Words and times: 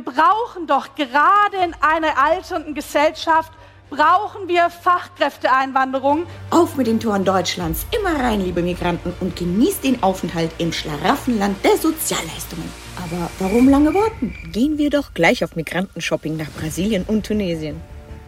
wir 0.00 0.12
brauchen 0.12 0.66
doch 0.66 0.94
gerade 0.94 1.56
in 1.64 1.74
einer 1.80 2.16
alternden 2.16 2.74
Gesellschaft, 2.74 3.52
brauchen 3.90 4.48
wir 4.48 4.70
Fachkräfteeinwanderung. 4.70 6.24
Auf 6.50 6.76
mit 6.76 6.86
den 6.86 7.00
Toren 7.00 7.24
Deutschlands, 7.24 7.84
immer 7.90 8.18
rein, 8.18 8.40
liebe 8.40 8.62
Migranten, 8.62 9.12
und 9.20 9.36
genießt 9.36 9.84
den 9.84 10.02
Aufenthalt 10.02 10.52
im 10.58 10.72
Schlaraffenland 10.72 11.62
der 11.64 11.76
Sozialleistungen. 11.76 12.70
Aber 12.96 13.30
warum 13.40 13.68
lange 13.68 13.92
warten? 13.92 14.34
Gehen 14.52 14.78
wir 14.78 14.90
doch 14.90 15.12
gleich 15.12 15.44
auf 15.44 15.56
Migrantenshopping 15.56 16.36
nach 16.36 16.50
Brasilien 16.50 17.04
und 17.06 17.26
Tunesien. 17.26 17.80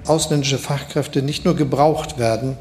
Ausländische 0.07 0.59
Fachkräfte 0.59 1.23
nicht 1.23 1.45
nur 1.45 1.55
gebraucht 1.55 2.19
werden, 2.19 2.59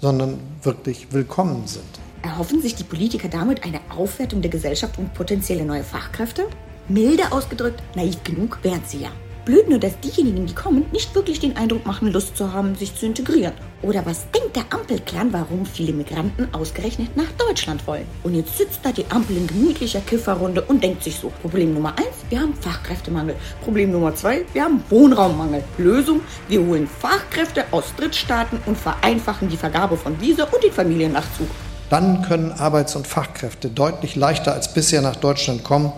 sondern 0.00 0.38
wirklich 0.62 1.08
willkommen 1.10 1.66
sind. 1.66 1.84
Erhoffen 2.22 2.62
sich 2.62 2.74
die 2.74 2.84
Politiker 2.84 3.28
damit 3.28 3.64
eine 3.64 3.80
Aufwertung 3.94 4.40
der 4.40 4.50
Gesellschaft 4.50 4.96
und 4.98 5.12
potenzielle 5.12 5.66
neue 5.66 5.84
Fachkräfte? 5.84 6.46
Milde 6.88 7.32
ausgedrückt, 7.32 7.82
naiv 7.94 8.22
genug 8.24 8.58
wären 8.62 8.82
sie 8.86 8.98
ja. 8.98 9.08
Blöd 9.46 9.68
nur, 9.68 9.78
dass 9.78 9.98
diejenigen, 10.00 10.46
die 10.46 10.54
kommen, 10.54 10.86
nicht 10.90 11.14
wirklich 11.14 11.38
den 11.38 11.56
Eindruck 11.56 11.84
machen, 11.84 12.10
Lust 12.10 12.36
zu 12.36 12.52
haben, 12.52 12.74
sich 12.74 12.94
zu 12.94 13.04
integrieren. 13.04 13.52
Oder 13.82 14.06
was 14.06 14.30
denkt 14.30 14.56
der 14.56 14.64
Ampelclan, 14.70 15.32
warum 15.34 15.66
viele 15.66 15.92
Migranten 15.92 16.48
ausgerechnet 16.54 17.14
nach 17.14 17.30
Deutschland 17.38 17.86
wollen? 17.86 18.06
Und 18.22 18.34
jetzt 18.34 18.56
sitzt 18.56 18.80
da 18.82 18.92
die 18.92 19.04
Ampel 19.10 19.36
in 19.36 19.46
gemütlicher 19.46 20.00
Kifferrunde 20.00 20.62
und 20.62 20.82
denkt 20.82 21.04
sich 21.04 21.16
so, 21.16 21.30
Problem 21.42 21.74
Nummer 21.74 21.90
eins, 21.98 22.24
wir 22.30 22.40
haben 22.40 22.54
Fachkräftemangel. 22.54 23.36
Problem 23.62 23.92
Nummer 23.92 24.14
zwei, 24.14 24.46
wir 24.54 24.64
haben 24.64 24.82
Wohnraummangel. 24.88 25.62
Lösung, 25.76 26.22
wir 26.48 26.60
holen 26.64 26.86
Fachkräfte 26.86 27.64
aus 27.70 27.84
Drittstaaten 27.98 28.60
und 28.64 28.78
vereinfachen 28.78 29.50
die 29.50 29.58
Vergabe 29.58 29.98
von 29.98 30.18
Visa 30.22 30.44
und 30.44 30.64
den 30.64 30.72
Familiennachzug. 30.72 31.48
Dann 31.90 32.22
können 32.22 32.50
Arbeits- 32.52 32.96
und 32.96 33.06
Fachkräfte 33.06 33.68
deutlich 33.68 34.16
leichter 34.16 34.54
als 34.54 34.72
bisher 34.72 35.02
nach 35.02 35.16
Deutschland 35.16 35.64
kommen, 35.64 35.92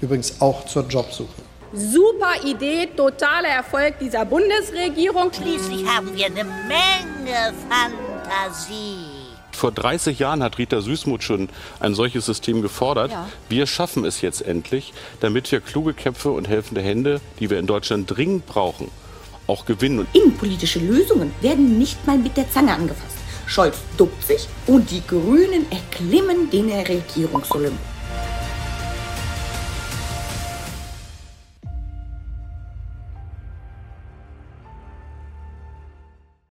übrigens 0.00 0.40
auch 0.40 0.64
zur 0.66 0.86
Jobsuche. 0.86 1.28
Super 1.72 2.46
Idee, 2.46 2.88
totaler 2.96 3.48
Erfolg 3.48 3.98
dieser 3.98 4.24
Bundesregierung. 4.24 5.30
Schließlich 5.32 5.86
haben 5.86 6.16
wir 6.16 6.26
eine 6.26 6.44
Menge 6.44 7.52
Fantasie. 7.68 9.04
Vor 9.52 9.72
30 9.72 10.18
Jahren 10.18 10.42
hat 10.42 10.56
Rita 10.56 10.80
Süßmuth 10.80 11.22
schon 11.22 11.48
ein 11.80 11.92
solches 11.92 12.24
System 12.24 12.62
gefordert. 12.62 13.10
Ja. 13.10 13.28
Wir 13.48 13.66
schaffen 13.66 14.04
es 14.04 14.20
jetzt 14.20 14.40
endlich, 14.40 14.94
damit 15.20 15.50
wir 15.50 15.60
kluge 15.60 15.94
Köpfe 15.94 16.30
und 16.30 16.48
helfende 16.48 16.80
Hände, 16.80 17.20
die 17.40 17.50
wir 17.50 17.58
in 17.58 17.66
Deutschland 17.66 18.08
dringend 18.08 18.46
brauchen, 18.46 18.88
auch 19.46 19.66
gewinnen. 19.66 20.06
Innenpolitische 20.12 20.78
Lösungen 20.78 21.34
werden 21.40 21.76
nicht 21.76 22.06
mal 22.06 22.16
mit 22.16 22.36
der 22.36 22.48
Zange 22.50 22.72
angefasst. 22.72 23.16
Scholz 23.46 23.78
duckt 23.96 24.26
sich 24.26 24.46
und 24.66 24.90
die 24.90 25.02
Grünen 25.06 25.66
erklimmen 25.70 26.48
den 26.50 26.70
Regierungsolymp. 26.70 27.78